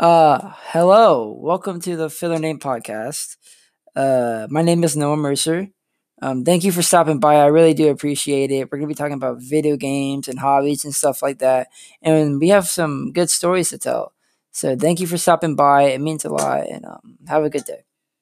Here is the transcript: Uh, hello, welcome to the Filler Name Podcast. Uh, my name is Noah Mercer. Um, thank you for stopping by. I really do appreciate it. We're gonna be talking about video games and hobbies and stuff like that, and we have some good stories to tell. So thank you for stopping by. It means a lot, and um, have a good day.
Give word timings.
Uh, 0.00 0.52
hello, 0.72 1.36
welcome 1.40 1.80
to 1.80 1.96
the 1.96 2.08
Filler 2.10 2.38
Name 2.38 2.58
Podcast. 2.58 3.36
Uh, 3.96 4.46
my 4.50 4.62
name 4.62 4.84
is 4.84 4.96
Noah 4.96 5.16
Mercer. 5.18 5.68
Um, 6.22 6.44
thank 6.44 6.64
you 6.64 6.72
for 6.72 6.82
stopping 6.82 7.20
by. 7.20 7.36
I 7.36 7.46
really 7.46 7.74
do 7.74 7.90
appreciate 7.90 8.50
it. 8.52 8.72
We're 8.72 8.78
gonna 8.78 8.88
be 8.88 8.94
talking 8.94 9.14
about 9.14 9.42
video 9.42 9.76
games 9.76 10.28
and 10.28 10.38
hobbies 10.38 10.84
and 10.86 10.94
stuff 10.94 11.22
like 11.22 11.38
that, 11.40 11.68
and 12.02 12.40
we 12.40 12.48
have 12.48 12.68
some 12.68 13.12
good 13.12 13.30
stories 13.30 13.70
to 13.70 13.78
tell. 13.78 14.12
So 14.52 14.76
thank 14.76 15.00
you 15.00 15.08
for 15.08 15.18
stopping 15.18 15.56
by. 15.56 15.84
It 15.84 16.00
means 16.00 16.24
a 16.24 16.30
lot, 16.30 16.68
and 16.68 16.86
um, 16.86 17.18
have 17.28 17.44
a 17.44 17.50
good 17.50 17.64
day. 17.64 17.84